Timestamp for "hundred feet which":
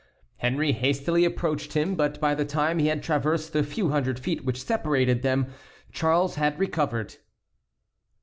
3.89-4.63